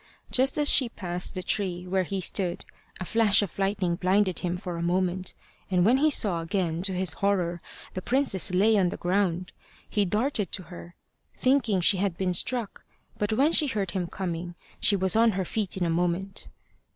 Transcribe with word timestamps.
Just 0.31 0.57
as 0.57 0.67
she 0.67 0.89
passed 0.89 1.35
the 1.35 1.43
tree 1.43 1.85
where 1.85 2.05
he 2.05 2.21
stood, 2.21 2.65
a 2.99 3.05
flash 3.05 3.43
of 3.43 3.59
lightning 3.59 3.97
blinded 3.97 4.39
him 4.39 4.57
for 4.57 4.75
a 4.75 4.81
moment, 4.81 5.35
and 5.69 5.85
when 5.85 5.97
he 5.97 6.09
saw 6.09 6.41
again, 6.41 6.81
to 6.81 6.93
his 6.93 7.13
horror, 7.21 7.61
the 7.93 8.01
princess 8.01 8.49
lay 8.49 8.75
on 8.79 8.89
the 8.89 8.97
ground. 8.97 9.51
He 9.87 10.05
darted 10.05 10.51
to 10.53 10.63
her, 10.63 10.95
thinking 11.37 11.81
she 11.81 11.97
had 11.97 12.17
been 12.17 12.33
struck; 12.33 12.83
but 13.19 13.33
when 13.33 13.51
she 13.51 13.67
heard 13.67 13.91
him 13.91 14.07
coming, 14.07 14.55
she 14.79 14.95
was 14.95 15.15
on 15.15 15.33
her 15.33 15.45
feet 15.45 15.77
in 15.77 15.85
a 15.85 15.89
moment. 15.91 16.47